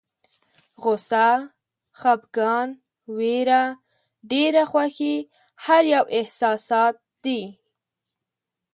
غوسه، 0.81 1.27
خپګان، 1.99 2.67
ویره، 3.17 3.63
ډېره 4.29 4.63
خوښي 4.71 5.15
هر 5.63 5.83
یو 5.95 6.03
احساسات 6.19 6.95
دي. 7.23 7.41